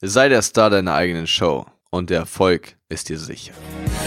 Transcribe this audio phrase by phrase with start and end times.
[0.00, 3.52] Sei der Star deiner eigenen Show und der Erfolg ist dir sicher.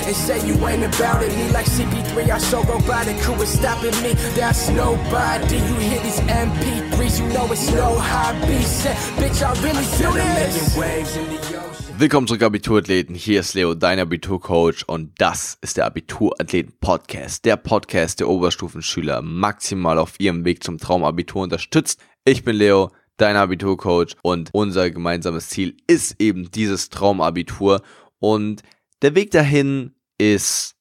[0.07, 3.91] And say you ain't about it, me like CP3, I so robotic, who is stopping
[4.01, 4.15] me?
[4.37, 5.57] That's nobody.
[5.57, 8.63] You hear these MP3s, you know it's no hobby.
[8.63, 10.77] Set, bitch, I really feel this.
[10.77, 11.99] waves in the ocean.
[11.99, 13.13] Willkommen zurück, Abiturathleten.
[13.13, 17.43] Hier ist Leo, dein Abiturcoach, und das ist der Abiturathleten-Podcast.
[17.43, 21.99] Der Podcast der Oberstufenschüler maximal auf ihrem Weg zum Traumabitur unterstützt.
[22.23, 27.81] Ich bin Leo, dein Abiturcoach, und unser gemeinsames Ziel ist eben dieses Traumabitur.
[28.19, 28.63] Und
[29.01, 30.75] der Weg dahin ist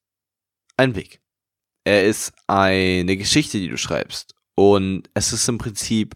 [0.77, 1.21] ein Weg.
[1.83, 4.35] Er ist eine Geschichte, die du schreibst.
[4.55, 6.15] Und es ist im Prinzip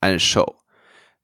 [0.00, 0.56] eine Show.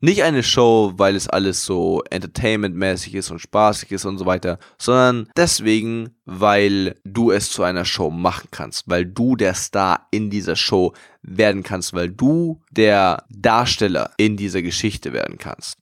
[0.00, 4.60] Nicht eine Show, weil es alles so entertainmentmäßig ist und spaßig ist und so weiter,
[4.78, 10.30] sondern deswegen, weil du es zu einer Show machen kannst, weil du der Star in
[10.30, 15.78] dieser Show werden kannst, weil du der Darsteller in dieser Geschichte werden kannst.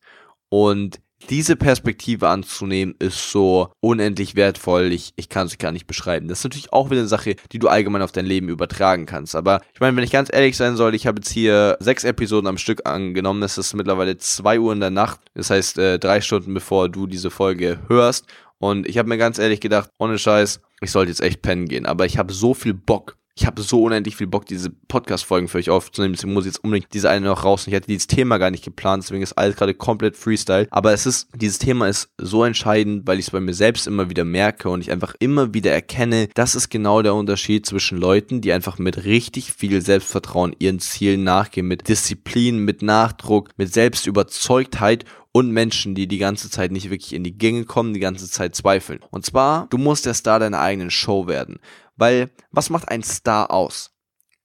[0.48, 4.92] Und diese Perspektive anzunehmen, ist so unendlich wertvoll.
[4.92, 6.28] Ich, ich kann es gar nicht beschreiben.
[6.28, 9.36] Das ist natürlich auch wieder eine Sache, die du allgemein auf dein Leben übertragen kannst.
[9.36, 12.48] Aber ich meine, wenn ich ganz ehrlich sein soll, ich habe jetzt hier sechs Episoden
[12.48, 13.42] am Stück angenommen.
[13.42, 15.20] Es ist mittlerweile zwei Uhr in der Nacht.
[15.34, 18.26] Das heißt, äh, drei Stunden bevor du diese Folge hörst.
[18.58, 21.86] Und ich habe mir ganz ehrlich gedacht, ohne Scheiß, ich sollte jetzt echt pennen gehen.
[21.86, 25.58] Aber ich habe so viel Bock ich habe so unendlich viel Bock, diese Podcast-Folgen für
[25.58, 26.14] euch aufzunehmen.
[26.14, 27.66] Deswegen muss ich jetzt unbedingt diese eine noch raus.
[27.66, 30.66] Ich hatte dieses Thema gar nicht geplant, deswegen ist alles gerade komplett Freestyle.
[30.70, 34.08] Aber es ist, dieses Thema ist so entscheidend, weil ich es bei mir selbst immer
[34.08, 38.40] wieder merke und ich einfach immer wieder erkenne, das ist genau der Unterschied zwischen Leuten,
[38.40, 45.04] die einfach mit richtig viel Selbstvertrauen ihren Zielen nachgehen, mit Disziplin, mit Nachdruck, mit Selbstüberzeugtheit
[45.36, 48.54] und Menschen, die die ganze Zeit nicht wirklich in die Gänge kommen, die ganze Zeit
[48.54, 49.00] zweifeln.
[49.10, 51.58] Und zwar, du musst der Star deiner eigenen Show werden.
[51.96, 53.92] Weil, was macht ein Star aus?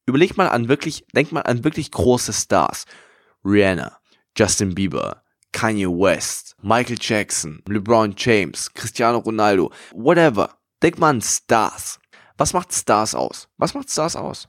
[0.06, 2.86] Überleg mal an wirklich, denk mal an wirklich große Stars.
[3.44, 3.98] Rihanna,
[4.38, 10.58] Justin Bieber, Kanye West, Michael Jackson, LeBron James, Cristiano Ronaldo, whatever.
[10.82, 12.00] Denk mal an Stars.
[12.38, 13.50] Was macht Stars aus?
[13.58, 14.48] Was macht Stars aus?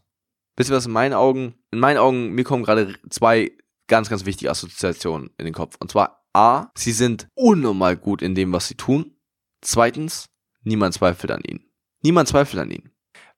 [0.57, 1.55] Wisst ihr was in meinen Augen?
[1.71, 3.53] In meinen Augen, mir kommen gerade zwei
[3.89, 5.77] ganz, ganz wichtige Assoziationen in den Kopf.
[5.79, 9.17] Und zwar A, sie sind unnormal gut in dem, was sie tun.
[9.61, 10.31] Zweitens,
[10.63, 11.71] niemand zweifelt an ihnen.
[12.03, 12.92] Niemand zweifelt an ihnen.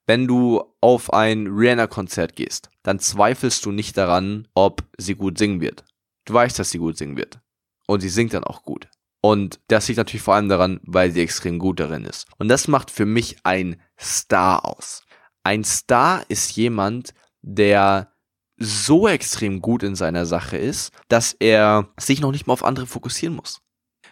[0.07, 5.61] Wenn du auf ein Rihanna-Konzert gehst, dann zweifelst du nicht daran, ob sie gut singen
[5.61, 5.83] wird.
[6.25, 7.39] Du weißt, dass sie gut singen wird.
[7.87, 8.87] Und sie singt dann auch gut.
[9.21, 12.27] Und das liegt natürlich vor allem daran, weil sie extrem gut darin ist.
[12.37, 15.03] Und das macht für mich ein Star aus.
[15.43, 18.11] Ein Star ist jemand, der
[18.57, 22.85] so extrem gut in seiner Sache ist, dass er sich noch nicht mal auf andere
[22.85, 23.61] fokussieren muss.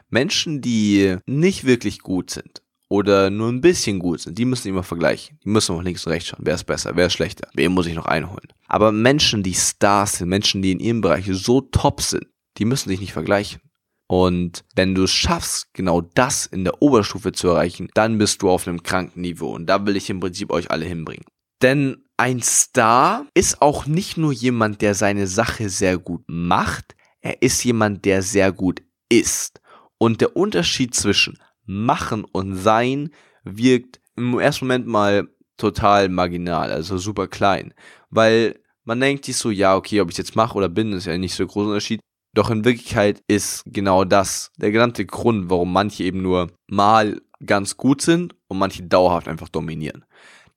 [0.09, 2.62] Menschen, die nicht wirklich gut sind,
[2.93, 5.39] oder nur ein bisschen gut sind, die müssen immer vergleichen.
[5.43, 6.41] Die müssen auch links und rechts schauen.
[6.43, 8.53] Wer ist besser, wer ist schlechter, wen muss ich noch einholen.
[8.67, 12.27] Aber Menschen, die Stars sind, Menschen, die in ihrem Bereich so top sind,
[12.59, 13.61] die müssen sich nicht vergleichen.
[14.05, 18.51] Und wenn du es schaffst, genau das in der Oberstufe zu erreichen, dann bist du
[18.51, 19.55] auf einem kranken Niveau.
[19.55, 21.25] Und da will ich im Prinzip euch alle hinbringen.
[21.63, 27.41] Denn ein Star ist auch nicht nur jemand, der seine Sache sehr gut macht, er
[27.41, 29.61] ist jemand, der sehr gut ist.
[29.97, 33.09] Und der Unterschied zwischen Machen und Sein
[33.43, 37.73] wirkt im ersten Moment mal total marginal, also super klein.
[38.09, 41.17] Weil man denkt sich so, ja, okay, ob ich jetzt mache oder bin, ist ja
[41.17, 42.01] nicht so ein großer Unterschied.
[42.33, 47.77] Doch in Wirklichkeit ist genau das der genannte Grund, warum manche eben nur mal ganz
[47.77, 50.05] gut sind und manche dauerhaft einfach dominieren.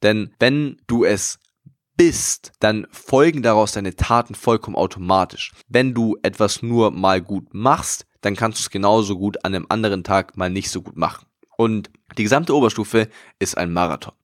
[0.03, 1.39] Denn wenn du es
[1.97, 5.53] bist, dann folgen daraus deine Taten vollkommen automatisch.
[5.69, 9.67] Wenn du etwas nur mal gut machst, dann kannst du es genauso gut an einem
[9.69, 11.27] anderen Tag mal nicht so gut machen.
[11.57, 14.15] Und die gesamte Oberstufe ist ein Marathon.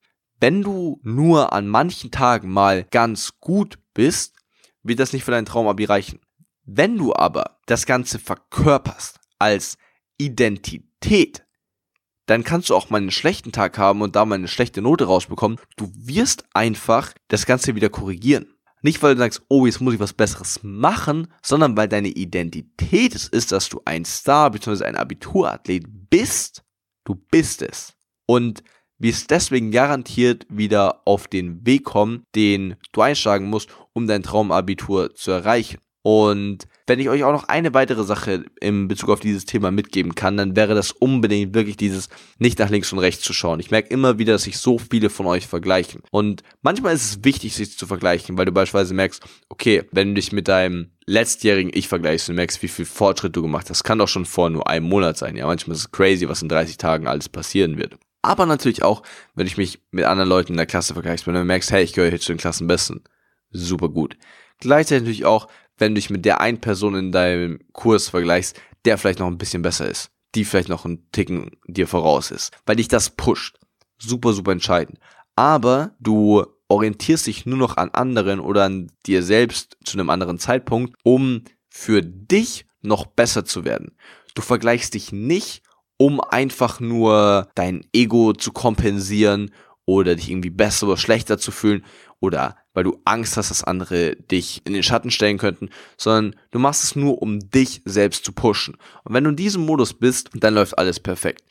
[0.41, 4.35] Wenn du nur an manchen Tagen mal ganz gut bist,
[4.83, 6.19] wird das nicht für deinen Traumabi reichen.
[6.65, 9.79] Wenn du aber das Ganze verkörperst als
[10.19, 11.45] Identität,
[12.27, 15.05] dann kannst du auch mal einen schlechten Tag haben und da mal eine schlechte Note
[15.05, 15.59] rausbekommen.
[15.77, 18.53] Du wirst einfach das Ganze wieder korrigieren.
[18.83, 23.15] Nicht, weil du sagst, oh, jetzt muss ich was Besseres machen, sondern weil deine Identität
[23.15, 24.85] es ist, dass du ein Star bzw.
[24.85, 26.65] ein Abiturathlet bist.
[27.05, 27.95] Du bist es.
[28.27, 28.63] Und
[28.99, 35.15] wirst deswegen garantiert wieder auf den Weg kommen, den du einschlagen musst, um dein Traumabitur
[35.15, 35.79] zu erreichen.
[36.03, 40.15] Und wenn ich euch auch noch eine weitere Sache in Bezug auf dieses Thema mitgeben
[40.15, 42.09] kann, dann wäre das unbedingt wirklich dieses
[42.39, 43.61] nicht nach links und rechts zu schauen.
[43.61, 46.03] Ich merke immer wieder, dass sich so viele von euch vergleichen.
[46.11, 50.15] Und manchmal ist es wichtig, sich zu vergleichen, weil du beispielsweise merkst, okay, wenn du
[50.15, 53.99] dich mit deinem letztjährigen Ich vergleichst und merkst, wie viel Fortschritt du gemacht hast, kann
[53.99, 55.37] doch schon vor nur einem Monat sein.
[55.37, 57.97] Ja, manchmal ist es crazy, was in 30 Tagen alles passieren wird.
[58.23, 59.03] Aber natürlich auch,
[59.35, 61.93] wenn ich mich mit anderen Leuten in der Klasse vergleiche, wenn du merkst, hey, ich
[61.93, 63.03] gehöre hier zu den Klassenbesten.
[63.51, 64.17] Super gut.
[64.61, 65.49] Gleichzeitig natürlich auch,
[65.83, 69.39] wenn du dich mit der einen Person in deinem Kurs vergleichst, der vielleicht noch ein
[69.39, 73.59] bisschen besser ist, die vielleicht noch einen Ticken dir voraus ist, weil dich das pusht.
[73.99, 74.99] Super, super entscheidend.
[75.35, 80.39] Aber du orientierst dich nur noch an anderen oder an dir selbst zu einem anderen
[80.39, 83.97] Zeitpunkt, um für dich noch besser zu werden.
[84.35, 85.63] Du vergleichst dich nicht,
[85.97, 89.51] um einfach nur dein Ego zu kompensieren
[89.85, 91.85] oder dich irgendwie besser oder schlechter zu fühlen
[92.23, 96.59] oder weil du Angst hast, dass andere dich in den Schatten stellen könnten, sondern du
[96.59, 98.77] machst es nur, um dich selbst zu pushen.
[99.05, 101.43] Und wenn du in diesem Modus bist, dann läuft alles perfekt.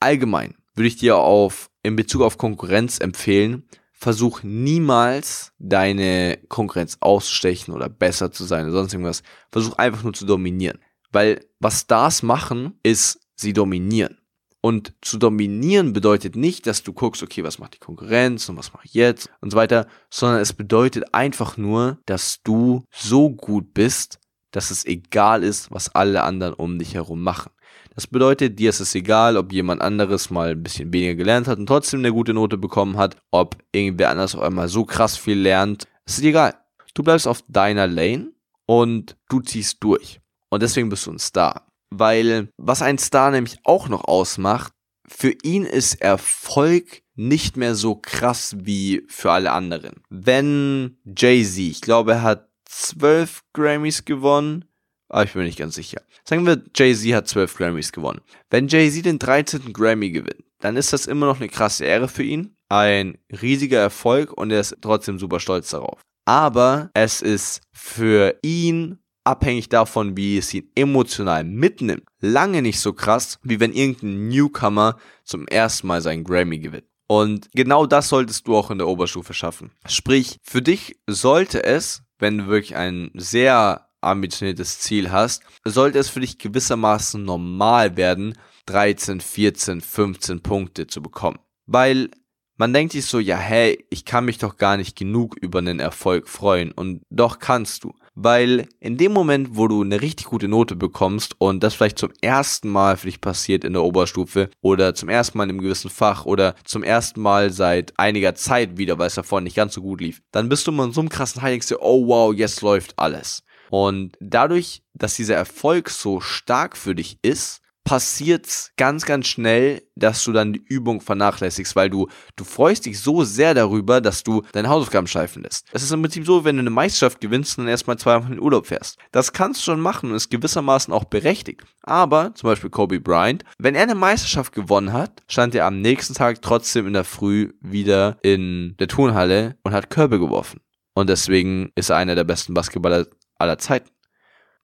[0.00, 7.72] Allgemein würde ich dir auf, in Bezug auf Konkurrenz empfehlen, versuch niemals deine Konkurrenz auszustechen
[7.72, 9.22] oder besser zu sein oder sonst irgendwas.
[9.50, 10.80] Versuch einfach nur zu dominieren.
[11.12, 14.18] Weil was Stars machen, ist, sie dominieren.
[14.66, 18.72] Und zu dominieren bedeutet nicht, dass du guckst, okay, was macht die Konkurrenz und was
[18.72, 23.74] mache ich jetzt und so weiter, sondern es bedeutet einfach nur, dass du so gut
[23.74, 24.18] bist,
[24.50, 27.52] dass es egal ist, was alle anderen um dich herum machen.
[27.94, 31.60] Das bedeutet, dir ist es egal, ob jemand anderes mal ein bisschen weniger gelernt hat
[31.60, 35.38] und trotzdem eine gute Note bekommen hat, ob irgendwer anders auf einmal so krass viel
[35.38, 35.84] lernt.
[36.06, 36.56] Es ist egal.
[36.92, 38.32] Du bleibst auf deiner Lane
[38.66, 40.20] und du ziehst durch.
[40.50, 41.65] Und deswegen bist du ein Star.
[41.90, 44.72] Weil was ein Star nämlich auch noch ausmacht,
[45.08, 50.02] für ihn ist Erfolg nicht mehr so krass wie für alle anderen.
[50.10, 54.64] Wenn Jay-Z, ich glaube, er hat zwölf Grammys gewonnen,
[55.08, 56.02] aber ich bin mir nicht ganz sicher.
[56.24, 58.20] Sagen wir, Jay-Z hat zwölf Grammys gewonnen.
[58.50, 59.72] Wenn Jay-Z den 13.
[59.72, 64.32] Grammy gewinnt, dann ist das immer noch eine krasse Ehre für ihn, ein riesiger Erfolg
[64.32, 66.00] und er ist trotzdem super stolz darauf.
[66.24, 72.92] Aber es ist für ihn abhängig davon, wie es ihn emotional mitnimmt, lange nicht so
[72.92, 76.86] krass, wie wenn irgendein Newcomer zum ersten Mal seinen Grammy gewinnt.
[77.08, 79.70] Und genau das solltest du auch in der Oberstufe schaffen.
[79.86, 86.08] Sprich, für dich sollte es, wenn du wirklich ein sehr ambitioniertes Ziel hast, sollte es
[86.08, 88.36] für dich gewissermaßen normal werden,
[88.66, 91.38] 13, 14, 15 Punkte zu bekommen.
[91.66, 92.10] Weil
[92.56, 95.78] man denkt sich so, ja, hey, ich kann mich doch gar nicht genug über einen
[95.78, 96.72] Erfolg freuen.
[96.72, 97.94] Und doch kannst du.
[98.16, 102.12] Weil in dem Moment, wo du eine richtig gute Note bekommst und das vielleicht zum
[102.22, 105.90] ersten Mal für dich passiert in der Oberstufe oder zum ersten Mal in einem gewissen
[105.90, 109.82] Fach oder zum ersten Mal seit einiger Zeit wieder, weil es davor nicht ganz so
[109.82, 112.34] gut lief, dann bist du mal in so einem krassen High, denkst dir, oh wow,
[112.34, 113.42] jetzt läuft alles.
[113.70, 120.24] Und dadurch, dass dieser Erfolg so stark für dich ist, passiert's ganz, ganz schnell, dass
[120.24, 124.42] du dann die Übung vernachlässigst, weil du, du freust dich so sehr darüber, dass du
[124.52, 125.68] deine Hausaufgaben schleifen lässt.
[125.72, 128.32] Es ist im Prinzip so, wenn du eine Meisterschaft gewinnst und dann erstmal zwei Wochen
[128.32, 128.98] in Urlaub fährst.
[129.12, 131.62] Das kannst du schon machen und ist gewissermaßen auch berechtigt.
[131.82, 136.14] Aber, zum Beispiel Kobe Bryant, wenn er eine Meisterschaft gewonnen hat, stand er am nächsten
[136.14, 140.60] Tag trotzdem in der Früh wieder in der Turnhalle und hat Körbe geworfen.
[140.94, 143.06] Und deswegen ist er einer der besten Basketballer
[143.38, 143.90] aller Zeiten.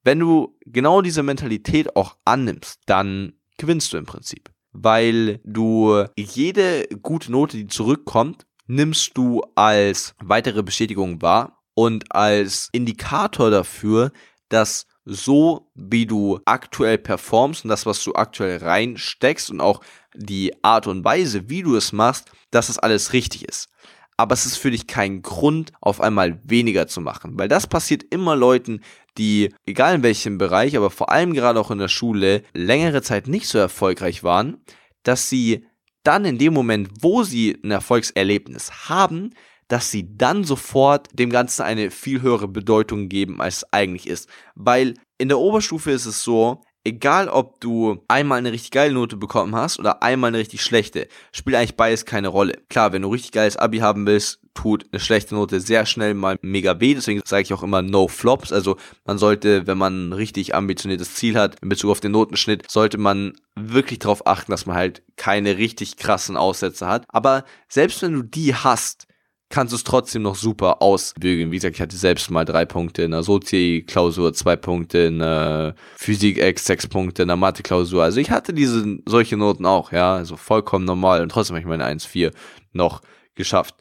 [0.04, 4.50] Wenn du genau diese Mentalität auch annimmst, dann gewinnst du im Prinzip.
[4.72, 12.68] Weil du jede gute Note, die zurückkommt, nimmst du als weitere Bestätigung wahr und als
[12.72, 14.12] Indikator dafür,
[14.48, 19.80] dass so wie du aktuell performst und das, was du aktuell reinsteckst und auch
[20.14, 23.68] die Art und Weise, wie du es machst, dass das alles richtig ist
[24.22, 27.32] aber es ist für dich kein Grund, auf einmal weniger zu machen.
[27.36, 28.80] Weil das passiert immer Leuten,
[29.18, 33.26] die, egal in welchem Bereich, aber vor allem gerade auch in der Schule, längere Zeit
[33.26, 34.62] nicht so erfolgreich waren,
[35.02, 35.66] dass sie
[36.04, 39.30] dann in dem Moment, wo sie ein Erfolgserlebnis haben,
[39.66, 44.28] dass sie dann sofort dem Ganzen eine viel höhere Bedeutung geben, als es eigentlich ist.
[44.54, 49.16] Weil in der Oberstufe ist es so, egal ob du einmal eine richtig geile Note
[49.16, 52.58] bekommen hast oder einmal eine richtig schlechte, spielt eigentlich beides keine Rolle.
[52.68, 56.36] Klar, wenn du richtig geiles Abi haben willst, tut eine schlechte Note sehr schnell mal
[56.42, 56.94] mega weh.
[56.94, 58.52] Deswegen sage ich auch immer No Flops.
[58.52, 62.70] Also man sollte, wenn man ein richtig ambitioniertes Ziel hat in Bezug auf den Notenschnitt,
[62.70, 67.04] sollte man wirklich darauf achten, dass man halt keine richtig krassen Aussätze hat.
[67.08, 69.06] Aber selbst wenn du die hast,
[69.52, 71.52] kannst du es trotzdem noch super ausbügeln.
[71.52, 75.74] Wie gesagt, ich hatte selbst mal drei Punkte in der Sozi-Klausur, zwei Punkte in der
[75.96, 78.02] Physik-Ex, sechs Punkte in der Mathe-Klausur.
[78.02, 81.68] Also ich hatte diese, solche Noten auch, ja, also vollkommen normal und trotzdem habe ich
[81.68, 82.32] meine 1,4
[82.72, 83.02] noch
[83.34, 83.74] geschafft.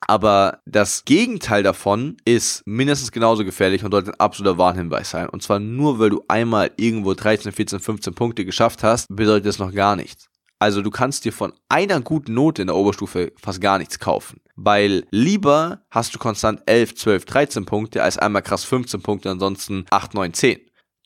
[0.00, 5.28] Aber das Gegenteil davon ist mindestens genauso gefährlich und sollte ein absoluter Warnhinweis sein.
[5.28, 9.58] Und zwar nur, weil du einmal irgendwo 13, 14, 15 Punkte geschafft hast, bedeutet das
[9.58, 10.28] noch gar nichts.
[10.58, 14.40] Also du kannst dir von einer guten Note in der Oberstufe fast gar nichts kaufen.
[14.56, 19.84] Weil lieber hast du konstant 11, 12, 13 Punkte als einmal krass 15 Punkte, ansonsten
[19.90, 20.60] 8, 9, 10.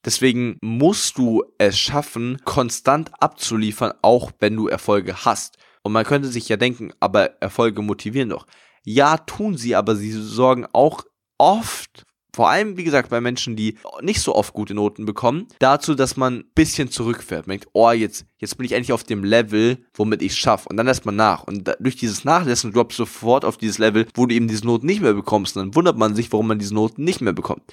[0.04, 5.58] Deswegen musst du es schaffen, konstant abzuliefern, auch wenn du Erfolge hast.
[5.82, 8.46] Und man könnte sich ja denken, aber Erfolge motivieren doch.
[8.84, 11.02] Ja, tun sie, aber sie sorgen auch
[11.36, 15.94] oft vor allem, wie gesagt, bei Menschen, die nicht so oft gute Noten bekommen, dazu,
[15.94, 17.46] dass man ein bisschen zurückfährt.
[17.46, 20.68] Man denkt, oh, jetzt, jetzt bin ich endlich auf dem Level, womit ich schaffe.
[20.68, 21.44] Und dann lässt man nach.
[21.44, 24.66] Und da, durch dieses Nachlassen droppst du sofort auf dieses Level, wo du eben diese
[24.66, 25.56] Noten nicht mehr bekommst.
[25.56, 27.72] Und dann wundert man sich, warum man diese Noten nicht mehr bekommt.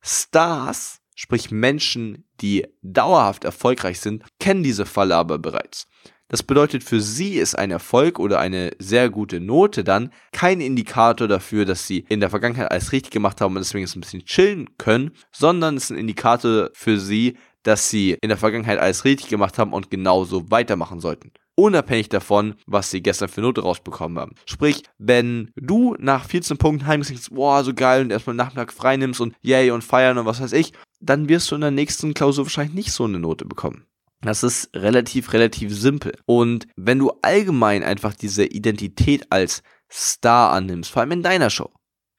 [0.00, 5.88] Stars, sprich Menschen, die dauerhaft erfolgreich sind, kennen diese Falle aber bereits.
[6.28, 11.28] Das bedeutet, für sie ist ein Erfolg oder eine sehr gute Note dann kein Indikator
[11.28, 14.24] dafür, dass sie in der Vergangenheit alles richtig gemacht haben und deswegen jetzt ein bisschen
[14.24, 19.04] chillen können, sondern es ist ein Indikator für sie, dass sie in der Vergangenheit alles
[19.04, 21.32] richtig gemacht haben und genauso weitermachen sollten.
[21.54, 24.34] Unabhängig davon, was sie gestern für Note rausbekommen haben.
[24.44, 29.20] Sprich, wenn du nach 14 Punkten heimgehst, boah, so geil und erstmal Nachmittag frei nimmst
[29.20, 32.44] und yay und feiern und was weiß ich, dann wirst du in der nächsten Klausur
[32.44, 33.86] wahrscheinlich nicht so eine Note bekommen.
[34.22, 36.12] Das ist relativ, relativ simpel.
[36.24, 41.70] Und wenn du allgemein einfach diese Identität als Star annimmst, vor allem in deiner Show,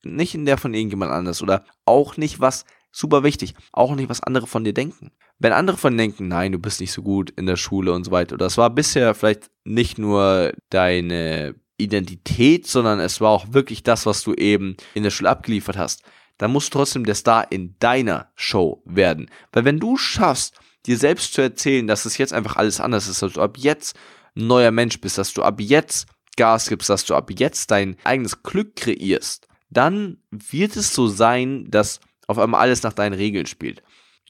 [0.04, 4.24] nicht in der von irgendjemand anders oder auch nicht was super wichtig, auch nicht was
[4.24, 5.12] andere von dir denken.
[5.40, 8.06] Wenn andere von dir denken, nein, du bist nicht so gut in der Schule und
[8.06, 13.54] so weiter, oder es war bisher vielleicht nicht nur deine Identität, sondern es war auch
[13.54, 16.04] wirklich das, was du eben in der Schule abgeliefert hast,
[16.38, 19.30] dann musst du trotzdem der Star in deiner Show werden.
[19.52, 23.22] Weil wenn du schaffst, dir selbst zu erzählen, dass es jetzt einfach alles anders ist,
[23.22, 23.98] dass du ab jetzt
[24.36, 26.08] ein neuer Mensch bist, dass du ab jetzt
[26.38, 31.66] Gas gibst, dass du ab jetzt dein eigenes Glück kreierst, dann wird es so sein,
[31.70, 33.82] dass auf einmal alles nach deinen Regeln spielt.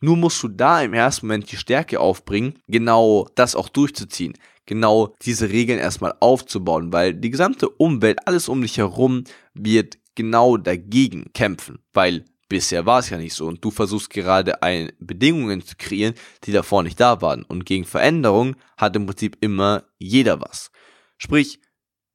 [0.01, 4.33] Nur musst du da im ersten Moment die Stärke aufbringen, genau das auch durchzuziehen,
[4.65, 9.23] genau diese Regeln erstmal aufzubauen, weil die gesamte Umwelt, alles um dich herum
[9.53, 14.63] wird genau dagegen kämpfen, weil Bisher war es ja nicht so und du versuchst gerade
[14.63, 16.13] ein, Bedingungen zu kreieren,
[16.43, 17.43] die davor nicht da waren.
[17.43, 20.71] Und gegen Veränderung hat im Prinzip immer jeder was.
[21.17, 21.59] Sprich,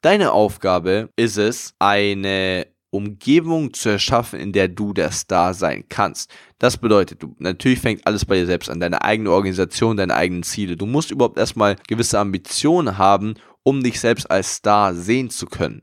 [0.01, 6.31] deine Aufgabe ist es, eine Umgebung zu erschaffen, in der du der Star sein kannst.
[6.59, 10.43] Das bedeutet, du, natürlich fängt alles bei dir selbst an, deine eigene Organisation, deine eigenen
[10.43, 10.77] Ziele.
[10.77, 15.83] Du musst überhaupt erstmal gewisse Ambitionen haben, um dich selbst als Star sehen zu können.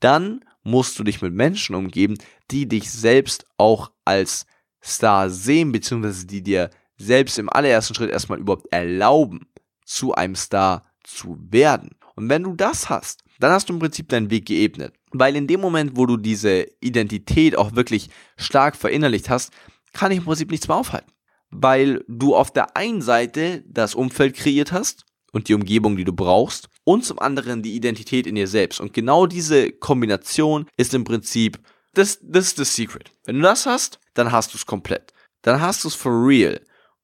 [0.00, 2.18] Dann musst du dich mit Menschen umgeben,
[2.50, 4.46] die dich selbst auch als
[4.84, 9.48] Star sehen, beziehungsweise die dir selbst im allerersten Schritt erstmal überhaupt erlauben,
[9.84, 11.90] zu einem Star zu werden.
[12.16, 14.94] Und wenn du das hast, dann hast du im Prinzip deinen Weg geebnet.
[15.12, 19.52] Weil in dem Moment, wo du diese Identität auch wirklich stark verinnerlicht hast,
[19.92, 21.12] kann ich im Prinzip nichts mehr aufhalten.
[21.50, 26.12] Weil du auf der einen Seite das Umfeld kreiert hast und die Umgebung, die du
[26.12, 28.80] brauchst, und zum anderen die Identität in dir selbst.
[28.80, 31.58] Und genau diese Kombination ist im Prinzip,
[31.92, 33.12] das, das ist das Secret.
[33.26, 35.12] Wenn du das hast, dann hast du es komplett.
[35.42, 36.58] Dann hast du es for real.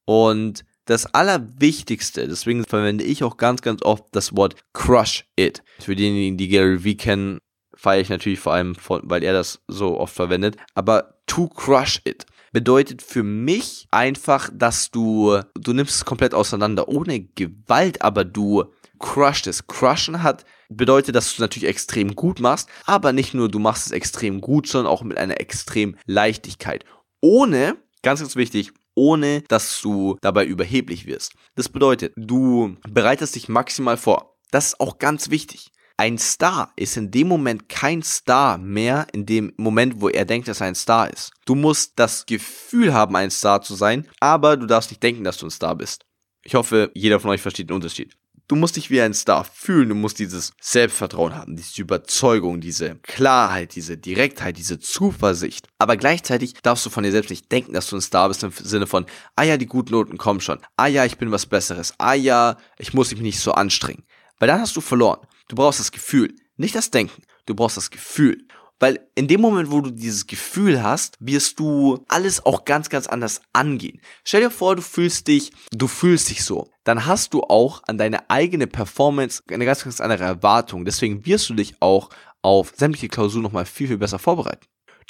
[0.07, 5.63] Und das Allerwichtigste, deswegen verwende ich auch ganz, ganz oft das Wort crush it.
[5.81, 7.41] Für diejenigen, die Gary Vee kennen,
[7.75, 10.57] feiere ich natürlich vor allem, weil er das so oft verwendet.
[10.75, 16.89] Aber to crush it bedeutet für mich einfach, dass du, du nimmst es komplett auseinander,
[16.89, 18.65] ohne Gewalt, aber du
[18.99, 19.67] crushed es.
[19.67, 23.87] Crushen hat bedeutet, dass du es natürlich extrem gut machst, aber nicht nur du machst
[23.87, 26.85] es extrem gut, sondern auch mit einer extrem Leichtigkeit.
[27.21, 31.33] Ohne, ganz, ganz wichtig, ohne dass du dabei überheblich wirst.
[31.57, 34.37] Das bedeutet, du bereitest dich maximal vor.
[34.51, 35.71] Das ist auch ganz wichtig.
[35.97, 40.49] Ein Star ist in dem Moment kein Star mehr, in dem Moment, wo er denkt,
[40.49, 41.31] dass er ein Star ist.
[41.45, 45.39] Du musst das Gefühl haben, ein Star zu sein, aber du darfst nicht denken, dass
[45.39, 46.05] du ein Star bist.
[46.43, 48.17] Ich hoffe, jeder von euch versteht den Unterschied.
[48.47, 52.97] Du musst dich wie ein Star fühlen, du musst dieses Selbstvertrauen haben, diese Überzeugung, diese
[52.97, 55.67] Klarheit, diese Direktheit, diese Zuversicht.
[55.79, 58.53] Aber gleichzeitig darfst du von dir selbst nicht denken, dass du ein Star bist im
[58.53, 60.59] Sinne von, ah ja, die guten Noten kommen schon.
[60.77, 61.95] Ah ja, ich bin was Besseres.
[61.97, 64.05] Ah ja, ich muss mich nicht so anstrengen.
[64.39, 65.27] Weil dann hast du verloren.
[65.49, 67.23] Du brauchst das Gefühl, nicht das Denken.
[67.47, 68.47] Du brauchst das Gefühl.
[68.81, 73.07] Weil in dem Moment, wo du dieses Gefühl hast, wirst du alles auch ganz, ganz
[73.07, 74.01] anders angehen.
[74.25, 76.69] Stell dir vor, du fühlst dich, du fühlst dich so.
[76.83, 80.85] Dann hast du auch an deine eigene Performance eine ganz, ganz andere Erwartung.
[80.85, 82.11] Deswegen wirst du dich auch
[82.43, 84.67] auf sämtliche Klausuren nochmal viel, viel besser vorbereiten.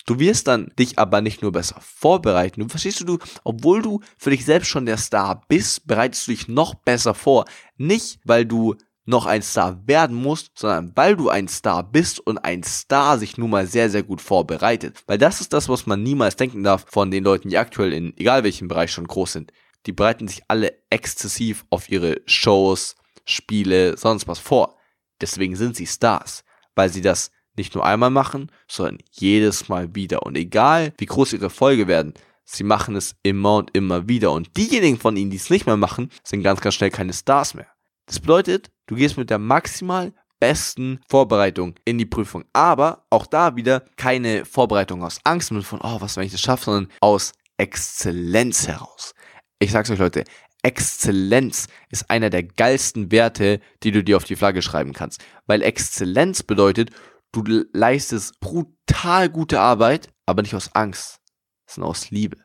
[0.07, 2.61] Du wirst dann dich aber nicht nur besser vorbereiten.
[2.61, 6.49] Du verstehst du, obwohl du für dich selbst schon der Star bist, bereitest du dich
[6.49, 7.47] noch besser vor.
[7.77, 8.77] Nicht, weil du
[9.07, 13.37] noch ein Star werden musst, sondern weil du ein Star bist und ein Star sich
[13.37, 15.03] nun mal sehr, sehr gut vorbereitet.
[15.07, 18.17] Weil das ist das, was man niemals denken darf von den Leuten, die aktuell in
[18.17, 19.53] egal welchem Bereich schon groß sind.
[19.87, 22.97] Die bereiten sich alle exzessiv auf ihre Shows,
[23.27, 24.77] Spiele, sonst was vor.
[25.21, 26.45] Deswegen sind sie Stars,
[26.75, 30.25] weil sie das nicht nur einmal machen, sondern jedes Mal wieder.
[30.25, 34.33] Und egal, wie groß ihre Erfolge werden, sie machen es immer und immer wieder.
[34.33, 37.55] Und diejenigen von ihnen, die es nicht mehr machen, sind ganz, ganz schnell keine Stars
[37.55, 37.69] mehr.
[38.07, 42.45] Das bedeutet, du gehst mit der maximal besten Vorbereitung in die Prüfung.
[42.53, 46.65] Aber auch da wieder keine Vorbereitung aus Angst von, oh, was, wenn ich das schaffe,
[46.65, 49.15] sondern aus Exzellenz heraus.
[49.59, 50.25] Ich sag's euch, Leute,
[50.63, 55.23] Exzellenz ist einer der geilsten Werte, die du dir auf die Flagge schreiben kannst.
[55.47, 56.91] Weil Exzellenz bedeutet,
[57.33, 57.43] du
[57.73, 61.21] leistest brutal gute Arbeit, aber nicht aus Angst,
[61.67, 62.39] sondern aus Liebe,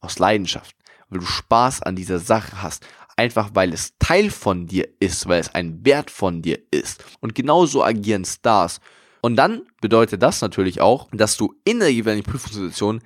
[0.00, 0.74] aus Leidenschaft,
[1.08, 2.86] weil du Spaß an dieser Sache hast.
[3.16, 7.04] Einfach weil es Teil von dir ist, weil es ein Wert von dir ist.
[7.20, 8.80] Und genauso agieren Stars.
[9.20, 13.02] Und dann bedeutet das natürlich auch, dass du in der jeweiligen Prüfungssituation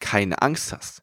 [0.00, 1.02] keine Angst hast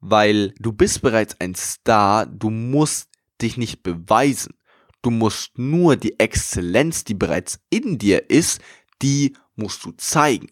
[0.00, 4.54] weil du bist bereits ein Star, du musst dich nicht beweisen.
[5.02, 8.60] Du musst nur die Exzellenz, die bereits in dir ist,
[9.00, 10.48] die musst du zeigen.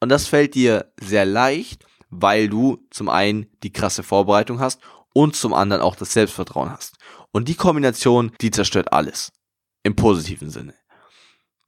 [0.00, 4.80] Und das fällt dir sehr leicht, weil du zum einen die krasse Vorbereitung hast
[5.20, 6.96] und zum anderen auch das Selbstvertrauen hast.
[7.30, 9.32] Und die Kombination, die zerstört alles.
[9.82, 10.74] Im positiven Sinne.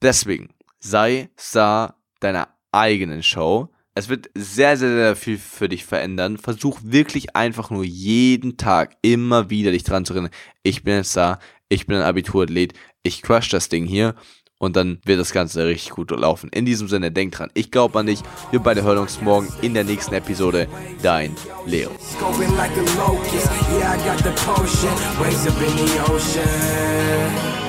[0.00, 6.38] Deswegen sei Star deiner eigenen Show es wird sehr, sehr, sehr viel für dich verändern.
[6.38, 10.32] Versuch wirklich einfach nur jeden Tag immer wieder dich dran zu erinnern.
[10.62, 14.14] Ich bin jetzt da, ich bin ein Abiturathlet, ich crush das Ding hier
[14.62, 16.49] und dann wird das Ganze richtig gut laufen.
[16.50, 18.21] In diesem Sinne, denk dran, ich glaube an dich.
[18.52, 20.69] Wir beide hören uns morgen in der nächsten Episode.
[21.02, 21.35] Dein
[21.66, 21.90] Leo.
[27.19, 27.62] Like